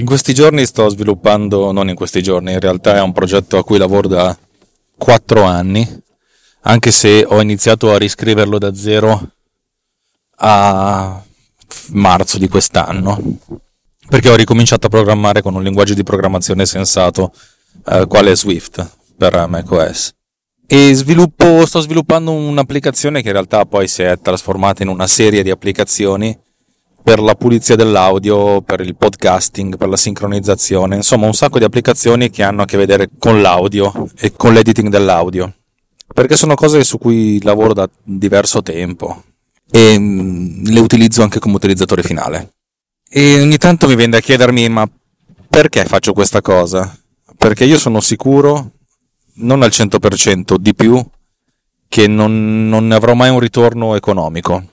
In 0.00 0.06
questi 0.06 0.32
giorni 0.32 0.64
sto 0.64 0.88
sviluppando, 0.88 1.72
non 1.72 1.90
in 1.90 1.94
questi 1.94 2.22
giorni, 2.22 2.52
in 2.52 2.58
realtà 2.58 2.96
è 2.96 3.02
un 3.02 3.12
progetto 3.12 3.58
a 3.58 3.62
cui 3.62 3.76
lavoro 3.76 4.08
da 4.08 4.34
4 4.96 5.42
anni, 5.42 5.86
anche 6.62 6.90
se 6.90 7.22
ho 7.28 7.38
iniziato 7.38 7.92
a 7.92 7.98
riscriverlo 7.98 8.56
da 8.56 8.74
zero 8.74 9.32
a 10.36 11.22
marzo 11.90 12.38
di 12.38 12.48
quest'anno, 12.48 13.20
perché 14.08 14.30
ho 14.30 14.36
ricominciato 14.36 14.86
a 14.86 14.88
programmare 14.88 15.42
con 15.42 15.54
un 15.54 15.62
linguaggio 15.62 15.92
di 15.92 16.02
programmazione 16.02 16.64
sensato, 16.64 17.34
eh, 17.84 18.06
quale 18.08 18.34
Swift 18.34 18.90
per 19.18 19.48
macOS. 19.48 20.14
E 20.66 20.94
sviluppo, 20.94 21.66
sto 21.66 21.80
sviluppando 21.80 22.32
un'applicazione 22.32 23.20
che 23.20 23.26
in 23.26 23.34
realtà 23.34 23.66
poi 23.66 23.86
si 23.86 24.00
è 24.00 24.18
trasformata 24.18 24.82
in 24.82 24.88
una 24.88 25.06
serie 25.06 25.42
di 25.42 25.50
applicazioni 25.50 26.34
per 27.02 27.20
la 27.20 27.34
pulizia 27.34 27.76
dell'audio, 27.76 28.60
per 28.62 28.80
il 28.80 28.96
podcasting, 28.96 29.76
per 29.76 29.88
la 29.88 29.96
sincronizzazione, 29.96 30.96
insomma 30.96 31.26
un 31.26 31.34
sacco 31.34 31.58
di 31.58 31.64
applicazioni 31.64 32.30
che 32.30 32.42
hanno 32.42 32.62
a 32.62 32.64
che 32.66 32.76
vedere 32.76 33.08
con 33.18 33.40
l'audio 33.40 34.08
e 34.18 34.32
con 34.32 34.52
l'editing 34.52 34.88
dell'audio, 34.88 35.52
perché 36.12 36.36
sono 36.36 36.54
cose 36.54 36.84
su 36.84 36.98
cui 36.98 37.42
lavoro 37.42 37.72
da 37.72 37.88
diverso 38.02 38.62
tempo 38.62 39.24
e 39.70 39.98
mm, 39.98 40.64
le 40.66 40.80
utilizzo 40.80 41.22
anche 41.22 41.38
come 41.38 41.56
utilizzatore 41.56 42.02
finale. 42.02 42.54
E 43.08 43.40
ogni 43.40 43.56
tanto 43.56 43.88
mi 43.88 43.96
viene 43.96 44.18
a 44.18 44.20
chiedermi 44.20 44.68
ma 44.68 44.88
perché 45.48 45.84
faccio 45.84 46.12
questa 46.12 46.40
cosa? 46.40 46.96
Perché 47.36 47.64
io 47.64 47.78
sono 47.78 48.00
sicuro, 48.00 48.72
non 49.36 49.62
al 49.62 49.70
100% 49.70 50.56
di 50.56 50.74
più, 50.74 51.04
che 51.88 52.06
non, 52.06 52.68
non 52.68 52.86
ne 52.86 52.94
avrò 52.94 53.14
mai 53.14 53.30
un 53.30 53.40
ritorno 53.40 53.96
economico 53.96 54.64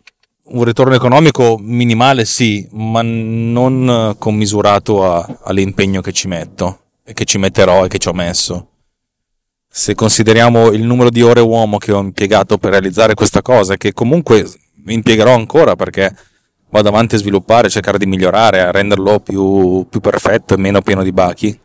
un 0.50 0.64
ritorno 0.64 0.96
economico 0.96 1.58
minimale 1.60 2.26
sì, 2.26 2.68
ma 2.72 3.02
non 3.02 4.16
commisurato 4.18 5.04
a, 5.06 5.40
all'impegno 5.44 6.02
che 6.02 6.12
ci 6.12 6.28
metto 6.28 6.80
e 7.04 7.14
che 7.14 7.26
ci 7.26 7.38
metterò 7.38 7.86
e 7.86 7.88
che 7.88 7.98
ci 7.98 8.08
ho 8.08 8.14
messo. 8.14 8.68
Se 9.70 9.96
consideriamo 9.96 10.72
il 10.72 10.84
numero 10.84 11.10
di 11.10 11.22
ore 11.22 11.42
uomo 11.42 11.78
che 11.78 11.92
ho 11.92 12.00
impiegato 12.00 12.58
per 12.58 12.72
realizzare 12.72 13.14
questa 13.14 13.42
cosa, 13.42 13.76
che 13.76 13.94
comunque 13.94 14.50
impiegherò 14.86 15.34
ancora 15.34 15.76
perché 15.76 16.16
vado 16.70 16.90
avanti 16.90 17.16
a 17.16 17.18
sviluppare, 17.18 17.70
cercare 17.70 17.98
di 17.98 18.06
migliorare, 18.06 18.62
a 18.62 18.72
renderlo 18.72 19.20
più, 19.20 19.86
più 19.90 20.00
perfetto 20.00 20.54
e 20.54 20.58
meno 20.58 20.82
pieno 20.82 21.04
di 21.04 21.12
bachi. 21.12 21.58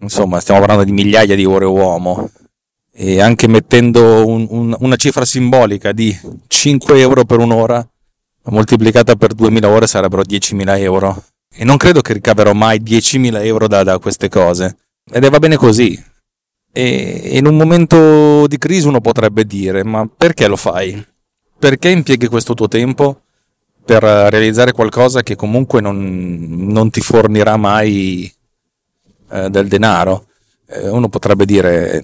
Insomma, 0.00 0.40
stiamo 0.40 0.60
parlando 0.60 0.84
di 0.84 0.92
migliaia 0.92 1.34
di 1.34 1.44
ore 1.44 1.66
uomo. 1.66 2.30
E 2.92 3.20
anche 3.20 3.46
mettendo 3.46 4.26
un, 4.26 4.46
un, 4.50 4.76
una 4.78 4.96
cifra 4.96 5.24
simbolica 5.24 5.92
di 5.92 6.18
5 6.46 6.98
euro 6.98 7.24
per 7.24 7.38
un'ora, 7.38 7.86
moltiplicata 8.44 9.16
per 9.16 9.34
2000 9.34 9.68
ore 9.68 9.86
sarebbero 9.86 10.22
10.000 10.22 10.78
euro. 10.78 11.24
E 11.52 11.64
non 11.64 11.76
credo 11.76 12.00
che 12.00 12.12
ricaverò 12.12 12.52
mai 12.52 12.80
10.000 12.80 13.44
euro 13.44 13.66
da, 13.66 13.82
da 13.82 13.98
queste 13.98 14.28
cose. 14.28 14.76
Ed 15.10 15.24
è 15.24 15.30
va 15.30 15.38
bene 15.38 15.56
così. 15.56 16.02
E 16.72 17.30
in 17.32 17.46
un 17.46 17.56
momento 17.56 18.46
di 18.46 18.56
crisi 18.56 18.86
uno 18.86 19.00
potrebbe 19.00 19.44
dire, 19.44 19.82
ma 19.82 20.08
perché 20.08 20.46
lo 20.46 20.56
fai? 20.56 21.04
Perché 21.58 21.88
impieghi 21.90 22.28
questo 22.28 22.54
tuo 22.54 22.68
tempo 22.68 23.22
per 23.84 24.02
realizzare 24.02 24.72
qualcosa 24.72 25.22
che 25.22 25.34
comunque 25.34 25.80
non, 25.80 26.46
non 26.48 26.90
ti 26.90 27.00
fornirà 27.00 27.56
mai 27.56 28.32
eh, 29.30 29.50
del 29.50 29.66
denaro? 29.66 30.26
Eh, 30.66 30.88
uno 30.88 31.08
potrebbe 31.08 31.44
dire, 31.44 32.02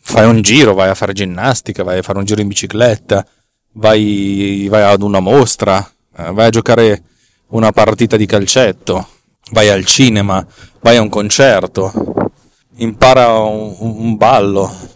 fai 0.00 0.26
un 0.26 0.40
giro, 0.40 0.72
vai 0.72 0.88
a 0.88 0.94
fare 0.94 1.12
ginnastica, 1.12 1.82
vai 1.82 1.98
a 1.98 2.02
fare 2.02 2.18
un 2.18 2.24
giro 2.24 2.40
in 2.40 2.48
bicicletta, 2.48 3.26
vai, 3.74 4.66
vai 4.68 4.82
ad 4.82 5.02
una 5.02 5.20
mostra, 5.20 5.78
eh, 6.16 6.32
vai 6.32 6.46
a 6.46 6.50
giocare 6.50 7.02
una 7.48 7.72
partita 7.72 8.16
di 8.16 8.26
calcetto, 8.26 9.08
vai 9.52 9.68
al 9.68 9.84
cinema, 9.84 10.44
vai 10.80 10.96
a 10.96 11.02
un 11.02 11.08
concerto, 11.08 11.92
impara 12.76 13.38
un, 13.38 13.74
un 13.78 14.16
ballo. 14.16 14.92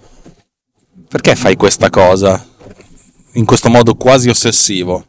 Perché 1.08 1.36
fai 1.36 1.56
questa 1.56 1.88
cosa 1.88 2.46
in 3.32 3.44
questo 3.46 3.70
modo 3.70 3.94
quasi 3.94 4.28
ossessivo? 4.28 5.04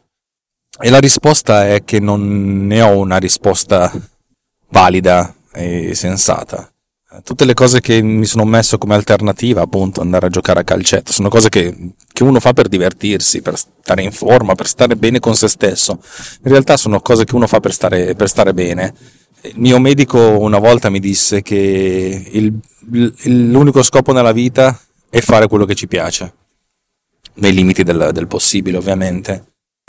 E 0.80 0.88
la 0.88 0.98
risposta 0.98 1.68
è 1.68 1.84
che 1.84 2.00
non 2.00 2.66
ne 2.66 2.80
ho 2.80 2.96
una 2.96 3.18
risposta 3.18 3.92
valida 4.68 5.34
e 5.52 5.94
sensata 5.94 6.72
tutte 7.24 7.44
le 7.44 7.54
cose 7.54 7.80
che 7.80 8.00
mi 8.02 8.24
sono 8.24 8.44
messo 8.44 8.78
come 8.78 8.94
alternativa, 8.94 9.62
appunto, 9.62 10.00
andare 10.00 10.26
a 10.26 10.28
giocare 10.28 10.60
a 10.60 10.64
calcetto, 10.64 11.12
sono 11.12 11.28
cose 11.28 11.48
che, 11.48 11.92
che, 12.12 12.22
uno 12.22 12.38
fa 12.38 12.52
per 12.52 12.68
divertirsi, 12.68 13.42
per 13.42 13.56
stare 13.56 14.02
in 14.02 14.12
forma, 14.12 14.54
per 14.54 14.68
stare 14.68 14.96
bene 14.96 15.18
con 15.18 15.34
se 15.34 15.48
stesso. 15.48 16.00
In 16.44 16.50
realtà 16.50 16.76
sono 16.76 17.00
cose 17.00 17.24
che 17.24 17.34
uno 17.34 17.48
fa 17.48 17.58
per 17.58 17.72
stare, 17.72 18.14
per 18.14 18.28
stare 18.28 18.54
bene. 18.54 18.94
Il 19.42 19.54
mio 19.56 19.80
medico 19.80 20.38
una 20.38 20.58
volta 20.58 20.88
mi 20.88 21.00
disse 21.00 21.42
che 21.42 22.28
il, 22.30 22.56
l'unico 23.24 23.82
scopo 23.82 24.12
nella 24.12 24.32
vita 24.32 24.78
è 25.08 25.20
fare 25.20 25.48
quello 25.48 25.64
che 25.64 25.74
ci 25.74 25.88
piace, 25.88 26.32
nei 27.34 27.52
limiti 27.52 27.82
del, 27.82 28.10
del 28.12 28.28
possibile, 28.28 28.76
ovviamente. 28.76 29.46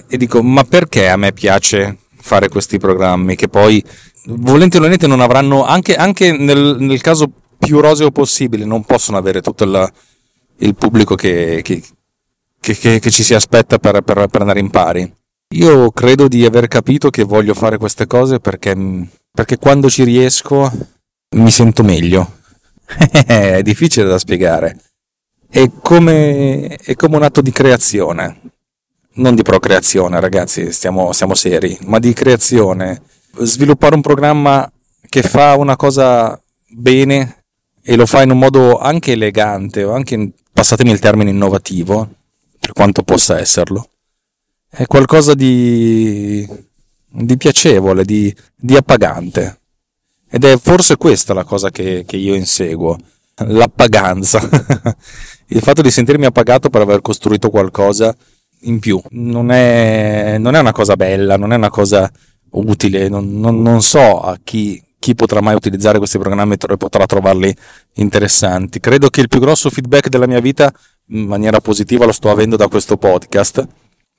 E 0.08 0.18
dico, 0.18 0.42
ma 0.42 0.64
perché 0.64 1.08
a 1.08 1.18
me 1.18 1.34
piace 1.34 1.98
fare 2.22 2.50
questi 2.50 2.78
programmi 2.78 3.36
che 3.36 3.48
poi 3.48 3.84
volenti 4.26 4.78
o 4.78 4.80
nolenti 4.80 5.08
non 5.08 5.22
avranno, 5.22 5.66
anche, 5.66 5.96
anche 5.96 6.32
nel, 6.32 6.78
nel, 6.80 7.02
caso 7.02 7.32
più 7.58 7.80
roseo 7.80 8.12
possibile, 8.12 8.66
non 8.66 8.84
possono 8.84 9.18
avere 9.18 9.42
tutto 9.42 9.64
il, 9.64 9.92
il 10.58 10.76
pubblico 10.76 11.16
che, 11.16 11.62
che, 11.64 11.84
che, 12.60 13.00
che, 13.00 13.12
ci 13.12 13.24
si 13.24 13.34
aspetta 13.34 13.80
per, 13.80 14.02
per, 14.02 14.28
per, 14.28 14.42
andare 14.42 14.60
in 14.60 14.70
pari. 14.70 15.12
Io 15.56 15.92
credo 15.92 16.28
di 16.28 16.46
aver 16.46 16.68
capito 16.68 17.10
che 17.10 17.24
voglio 17.24 17.54
fare 17.54 17.78
queste 17.78 18.08
cose 18.08 18.40
perché, 18.40 18.76
perché 19.32 19.58
quando 19.58 19.90
ci 19.90 20.04
riesco 20.04 20.72
mi 21.36 21.52
sento 21.52 21.84
meglio. 21.84 22.40
è 23.26 23.62
difficile 23.62 24.08
da 24.08 24.20
spiegare. 24.20 24.78
È 25.50 25.70
come, 25.82 26.68
è 26.68 26.96
come 26.96 27.18
un 27.18 27.24
atto 27.24 27.42
di 27.42 27.52
creazione. 27.52 28.40
Non 29.14 29.36
di 29.36 29.42
procreazione, 29.42 30.20
ragazzi, 30.20 30.72
stiamo, 30.72 31.12
stiamo 31.12 31.34
seri, 31.34 31.78
ma 31.82 32.00
di 32.00 32.14
creazione 32.14 33.02
sviluppare 33.40 33.96
un 33.96 34.02
programma 34.02 34.72
che 35.10 35.22
fa 35.22 35.56
una 35.56 35.76
cosa 35.76 36.40
bene 36.68 37.44
e 37.82 37.96
lo 37.96 38.06
fa 38.06 38.22
in 38.22 38.32
un 38.32 38.40
modo 38.40 38.78
anche 38.78 39.14
elegante 39.14 39.84
o 39.84 39.94
anche, 39.94 40.32
passatemi 40.54 40.92
il 40.92 41.00
termine, 41.00 41.32
innovativo, 41.32 42.10
per 42.60 42.74
quanto 42.74 43.04
possa 43.04 43.40
esserlo, 43.40 43.90
è 44.70 44.86
qualcosa 44.86 45.34
di, 45.34 46.48
di 47.10 47.38
piacevole, 47.38 48.06
di, 48.06 48.34
di, 48.56 48.76
appagante. 48.76 49.60
Ed 50.30 50.46
è 50.46 50.58
forse 50.58 50.96
questa 50.96 51.34
la 51.34 51.44
cosa 51.44 51.70
che, 51.70 52.06
che 52.08 52.16
io 52.16 52.36
inseguo, 52.36 52.98
l'appaganza, 53.36 54.40
il 55.48 55.62
fatto 55.62 55.82
di 55.82 55.92
sentirmi 55.92 56.26
appagato 56.26 56.70
per 56.70 56.82
aver 56.82 57.02
costruito 57.02 57.50
qualcosa 57.50 58.16
in 58.62 58.80
più. 58.80 59.02
Non 59.12 59.52
è, 59.52 60.38
non 60.40 60.56
è 60.56 60.60
una 60.60 60.72
cosa 60.72 60.96
bella, 60.96 61.38
non 61.38 61.54
è 61.54 61.56
una 61.56 61.70
cosa 61.70 62.12
utile, 62.52 63.08
non, 63.08 63.40
non, 63.40 63.62
non 63.62 63.82
so 63.82 64.20
a 64.20 64.38
chi, 64.44 64.82
chi, 65.00 65.16
potrà 65.16 65.42
mai 65.42 65.56
utilizzare 65.56 65.98
questi 65.98 66.18
programmi 66.18 66.56
e 66.56 66.78
potrà 66.78 67.06
trovarli 67.06 67.56
interessanti. 67.96 68.80
Credo 68.80 69.10
che 69.10 69.22
il 69.22 69.28
più 69.28 69.40
grosso 69.40 69.70
feedback 69.70 70.10
della 70.10 70.28
mia 70.28 70.40
vita 70.40 70.72
in 71.10 71.26
maniera 71.26 71.60
positiva 71.62 72.06
lo 72.06 72.12
sto 72.12 72.30
avendo 72.30 72.56
da 72.56 72.68
questo 72.68 72.98
podcast, 72.98 73.66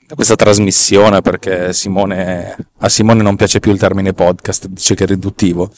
da 0.06 0.14
questa 0.14 0.36
trasmissione, 0.36 1.20
perché 1.20 1.72
Simone, 1.72 2.56
a 2.78 2.88
Simone 2.88 3.22
non 3.22 3.36
piace 3.36 3.60
più 3.60 3.72
il 3.72 3.78
termine 3.78 4.12
podcast, 4.12 4.66
dice 4.68 4.94
che 4.94 5.04
è 5.04 5.06
riduttivo. 5.06 5.70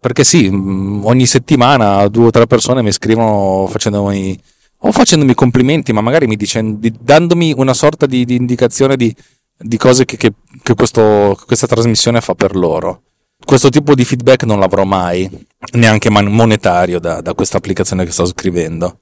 Perché 0.00 0.22
sì, 0.24 0.48
mm, 0.48 1.04
ogni 1.04 1.26
settimana 1.26 2.06
due 2.08 2.26
o 2.26 2.30
tre 2.30 2.46
persone 2.46 2.82
mi 2.82 2.92
scrivono 2.92 3.66
facendomi, 3.66 4.38
o 4.80 4.92
facendomi 4.92 5.34
complimenti, 5.34 5.92
ma 5.92 6.00
magari 6.00 6.26
mi 6.26 6.36
dicendo, 6.36 6.88
dandomi 7.00 7.52
una 7.56 7.74
sorta 7.74 8.06
di, 8.06 8.24
di 8.24 8.36
indicazione 8.36 8.96
di, 8.96 9.14
di 9.56 9.76
cose 9.76 10.04
che, 10.04 10.16
che, 10.16 10.32
che 10.62 10.74
questo, 10.74 11.38
questa 11.46 11.66
trasmissione 11.66 12.20
fa 12.20 12.34
per 12.34 12.54
loro. 12.54 13.02
Questo 13.44 13.70
tipo 13.70 13.94
di 13.94 14.04
feedback 14.04 14.44
non 14.44 14.58
l'avrò 14.58 14.84
mai 14.84 15.28
neanche 15.72 16.10
monetario 16.10 16.98
da, 16.98 17.20
da 17.20 17.34
questa 17.34 17.56
applicazione 17.56 18.04
che 18.04 18.10
sto 18.10 18.26
scrivendo. 18.26 19.00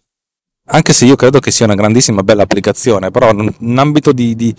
Anche 0.68 0.92
se 0.92 1.04
io 1.04 1.16
credo 1.16 1.40
che 1.40 1.50
sia 1.50 1.64
una 1.64 1.74
grandissima 1.74 2.22
bella 2.22 2.42
applicazione, 2.42 3.10
però 3.10 3.30
un 3.32 3.78
ambito 3.78 4.12
di, 4.12 4.34
di, 4.34 4.54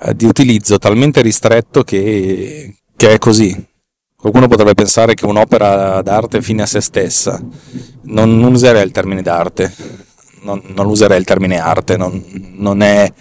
eh, 0.00 0.14
di 0.14 0.24
utilizzo 0.24 0.78
talmente 0.78 1.20
ristretto 1.22 1.82
che, 1.82 2.76
che 2.96 3.12
è 3.12 3.18
così. 3.18 3.70
Qualcuno 4.16 4.48
potrebbe 4.48 4.74
pensare 4.74 5.14
che 5.14 5.26
un'opera 5.26 6.00
d'arte 6.02 6.38
è 6.38 6.40
fine 6.40 6.62
a 6.62 6.66
se 6.66 6.80
stessa. 6.80 7.40
Non, 8.02 8.38
non 8.38 8.52
userei 8.52 8.84
il 8.84 8.92
termine 8.92 9.22
d'arte, 9.22 9.74
non, 10.42 10.62
non, 10.74 10.86
userei 10.86 11.18
il 11.18 11.24
termine 11.24 11.58
arte, 11.58 11.96
non, 11.96 12.22
non, 12.56 12.82
è, 12.82 13.12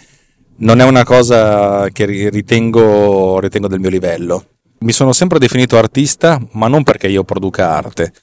non 0.57 0.79
è 0.79 0.83
una 0.83 1.03
cosa 1.03 1.89
che 1.89 2.29
ritengo, 2.29 3.39
ritengo 3.39 3.67
del 3.67 3.79
mio 3.79 3.89
livello. 3.89 4.45
Mi 4.79 4.91
sono 4.91 5.11
sempre 5.11 5.39
definito 5.39 5.77
artista, 5.77 6.39
ma 6.53 6.67
non 6.67 6.83
perché 6.83 7.07
io 7.07 7.23
produca 7.23 7.71
arte. 7.71 8.13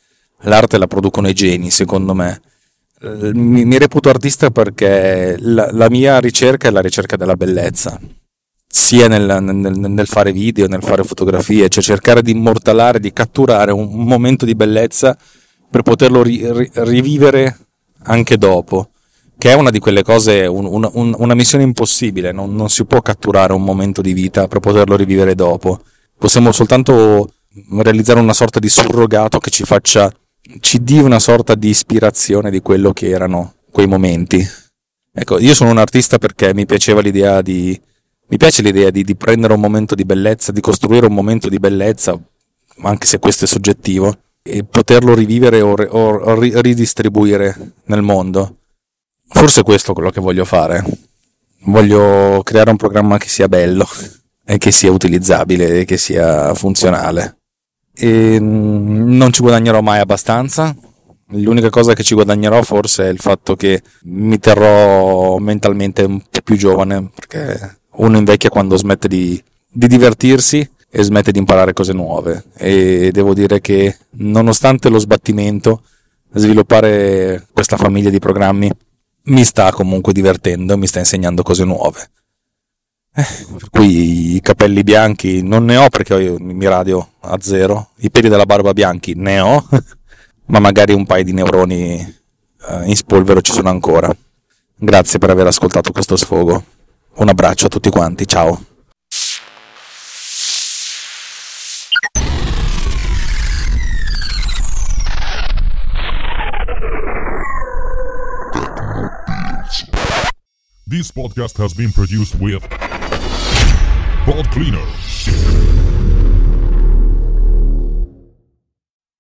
L'arte 0.43 0.79
la 0.79 0.87
producono 0.87 1.29
i 1.29 1.35
geni, 1.35 1.71
secondo 1.71 2.15
me. 2.15 2.41
Mi, 3.01 3.65
mi 3.65 3.79
reputo 3.79 4.09
artista 4.09 4.51
perché 4.51 5.37
la, 5.39 5.69
la 5.71 5.89
mia 5.89 6.19
ricerca 6.19 6.67
è 6.67 6.71
la 6.73 6.81
ricerca 6.81 7.17
della 7.17 7.37
bellezza 7.37 7.99
sia 8.71 9.09
nel, 9.09 9.39
nel, 9.41 9.79
nel, 9.79 10.07
fare 10.07 10.31
video, 10.31 10.67
nel 10.67 10.83
fare 10.83 11.03
fotografie, 11.03 11.71
cioè 11.71 11.83
cercare 11.83 12.23
di 12.23 12.33
immortalare, 12.33 13.01
di 13.01 13.13
catturare 13.13 13.73
un, 13.73 13.89
momento 14.05 14.45
di 14.45 14.55
bellezza 14.55 15.17
per 15.71 15.83
poterlo 15.83 16.23
ri, 16.23 16.41
ri, 16.53 16.71
rivivere 16.75 17.68
anche 18.09 18.37
dopo, 18.37 18.91
che 19.39 19.51
è 19.51 19.55
una 19.55 19.71
di 19.71 19.79
quelle 19.79 20.03
cose, 20.03 20.47
un, 20.47 20.67
un, 20.67 21.15
una 21.17 21.35
missione 21.35 21.65
impossibile, 21.65 22.33
non, 22.33 22.55
non, 22.55 22.69
si 22.69 22.85
può 22.85 23.01
catturare 23.01 23.53
un 23.53 23.63
momento 23.63 24.01
di 24.01 24.13
vita 24.13 24.49
per 24.49 24.61
poterlo 24.61 24.97
rivivere 24.97 25.35
dopo, 25.35 25.81
possiamo 26.19 26.51
soltanto 26.53 27.33
realizzare 27.81 28.21
una 28.21 28.33
sorta 28.33 28.59
di 28.59 28.69
surrogato 28.69 29.39
che 29.39 29.51
ci 29.51 29.65
faccia, 29.65 30.13
ci 30.61 30.83
dia 30.83 31.03
una 31.03 31.19
sorta 31.19 31.55
di 31.55 31.69
ispirazione 31.69 32.51
di 32.51 32.61
quello 32.61 32.93
che 32.93 33.09
erano 33.09 33.55
quei 33.71 33.87
momenti. 33.87 34.45
Ecco, 35.13 35.39
io 35.39 35.55
sono 35.55 35.71
un 35.71 35.79
artista 35.79 36.19
perché 36.19 36.55
mi 36.55 36.67
piaceva 36.67 37.01
l'idea 37.01 37.43
di 37.43 37.79
mi 38.31 38.37
piace 38.37 38.61
l'idea 38.61 38.91
di, 38.91 39.05
di, 39.05 39.17
prendere 39.17 39.55
un 39.55 39.61
momento 39.61 39.95
di 39.95 40.05
bellezza, 40.05 40.53
di 40.53 40.61
costruire 40.61 41.07
un 41.07 41.15
momento 41.15 41.49
di 41.49 41.59
bellezza, 41.59 42.19
anche 42.83 43.07
se 43.07 43.19
questo 43.19 43.47
è 43.47 43.49
soggettivo, 43.49 44.15
e 44.49 44.65
poterlo 44.65 45.15
rivivere 45.15 45.61
o, 45.61 45.75
o, 45.75 46.15
o 46.17 46.41
ridistribuire 46.41 47.73
nel 47.85 48.03
mondo. 48.03 48.57
Forse 49.29 49.63
questo 49.63 49.91
è 49.91 49.95
quello 49.95 50.11
che 50.11 50.21
voglio 50.21 50.45
fare. 50.45 50.83
Voglio 51.65 52.41
creare 52.43 52.71
un 52.71 52.77
programma 52.77 53.19
che 53.19 53.29
sia 53.29 53.49
bello 53.49 53.87
e 54.45 54.57
che 54.57 54.73
sia 54.73 54.91
utilizzabile 54.91 55.81
e 55.81 55.85
che 55.85 55.99
sia 55.99 56.55
funzionale. 56.55 57.37
E 57.95 58.41
mm, 58.41 59.17
non 59.17 59.33
ci 59.33 59.43
guadagnerò 59.43 59.81
mai 59.83 60.01
abbastanza. 60.01 60.75
L'unica 61.33 61.69
cosa 61.69 61.93
che 61.93 62.03
ci 62.03 62.15
guadagnerò 62.15 62.63
forse 62.63 63.05
è 63.05 63.09
il 63.09 63.19
fatto 63.19 63.55
che 63.55 63.83
mi 64.05 64.39
terrò 64.39 65.37
mentalmente 65.37 66.03
un 66.05 66.21
po' 66.21 66.41
più 66.43 66.57
giovane, 66.57 67.11
perché 67.15 67.81
uno 67.97 68.17
invecchia 68.17 68.49
quando 68.49 68.79
smette 68.79 69.09
di, 69.09 69.43
di 69.71 69.87
divertirsi 69.87 70.67
e 70.91 71.03
smette 71.03 71.33
di 71.33 71.39
imparare 71.39 71.73
cose 71.73 71.93
nuove. 71.93 72.45
E 72.57 73.11
devo 73.13 73.35
dire 73.35 73.61
che 73.61 73.97
nonostante 74.11 74.89
lo 74.89 74.99
sbattimento 74.99 75.83
sviluppare 76.33 77.47
questa 77.53 77.77
famiglia 77.77 78.11
di 78.11 78.19
programmi 78.19 78.71
mi 79.25 79.45
sta 79.45 79.73
comunque 79.73 80.13
divertendo 80.13 80.77
mi 80.77 80.87
sta 80.87 80.99
insegnando 80.99 81.43
cose 81.43 81.65
nuove. 81.65 82.11
Eh, 83.15 83.27
per 83.59 83.71
cui 83.71 84.37
i 84.37 84.41
capelli 84.41 84.83
bianchi 84.83 85.43
non 85.43 85.65
ne 85.65 85.77
ho 85.77 85.89
perché 85.89 86.15
ho 86.15 86.37
mi 86.39 86.67
radio 86.69 87.15
a 87.21 87.37
zero 87.41 87.91
i 87.97 88.11
peli 88.11 88.29
della 88.29 88.45
barba 88.45 88.73
bianchi 88.73 89.15
ne 89.15 89.41
ho 89.41 89.67
ma 90.47 90.61
magari 90.61 90.93
un 90.93 91.05
paio 91.05 91.25
di 91.25 91.33
neuroni 91.33 92.17
eh, 92.69 92.85
in 92.85 92.97
spolvero 92.97 93.41
ci 93.41 93.53
sono 93.53 93.69
ancora. 93.69 94.15
Grazie 94.81 95.19
per 95.19 95.31
aver 95.31 95.47
ascoltato 95.47 95.91
questo 95.93 96.17
sfogo. 96.17 96.65
Un 97.17 97.29
abbraccio 97.29 97.67
a 97.67 97.69
tutti 97.69 97.91
quanti, 97.91 98.27
ciao. 98.27 98.68
This 110.91 111.11
podcast 111.11 111.59
has 111.59 111.75
been 111.75 111.93
produced 111.93 112.35
with 112.37 112.63
Pod 114.25 114.51
Cleaner. 114.51 114.87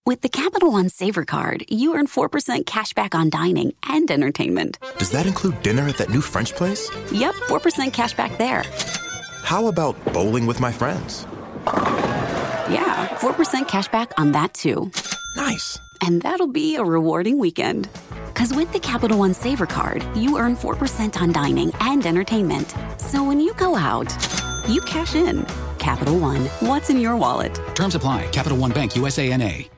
With 0.06 0.22
the 0.22 0.30
Capital 0.30 0.72
One 0.72 0.88
Saver 0.88 1.26
card, 1.26 1.66
you 1.68 1.94
earn 1.94 2.06
4% 2.06 2.64
cash 2.64 2.94
back 2.94 3.14
on 3.14 3.28
dining 3.28 3.74
and 3.82 4.10
entertainment. 4.10 4.78
Does 4.96 5.10
that 5.10 5.26
include 5.26 5.62
dinner 5.62 5.82
at 5.82 5.98
that 5.98 6.08
new 6.08 6.22
French 6.22 6.54
place? 6.54 6.90
Yep, 7.12 7.34
4% 7.34 7.92
cash 7.92 8.14
back 8.14 8.38
there. 8.38 8.64
How 9.42 9.66
about 9.66 10.02
bowling 10.14 10.46
with 10.46 10.60
my 10.60 10.72
friends? 10.72 11.26
Yeah, 11.66 13.08
4% 13.18 13.68
cash 13.68 13.88
back 13.88 14.18
on 14.18 14.32
that 14.32 14.54
too. 14.54 14.90
Nice. 15.36 15.78
And 16.00 16.22
that'll 16.22 16.46
be 16.46 16.76
a 16.76 16.82
rewarding 16.82 17.38
weekend. 17.38 17.90
Because 18.38 18.54
with 18.54 18.72
the 18.72 18.78
Capital 18.78 19.18
One 19.18 19.34
Saver 19.34 19.66
card, 19.66 20.06
you 20.16 20.38
earn 20.38 20.54
4% 20.54 21.20
on 21.20 21.32
dining 21.32 21.72
and 21.80 22.06
entertainment. 22.06 22.72
So 22.96 23.24
when 23.24 23.40
you 23.40 23.52
go 23.54 23.74
out, 23.74 24.12
you 24.68 24.80
cash 24.82 25.16
in. 25.16 25.44
Capital 25.80 26.20
One, 26.20 26.42
what's 26.60 26.88
in 26.88 27.00
your 27.00 27.16
wallet? 27.16 27.52
Terms 27.74 27.96
apply. 27.96 28.28
Capital 28.28 28.56
One 28.56 28.70
Bank, 28.70 28.94
USA 28.94 29.36
NA. 29.36 29.77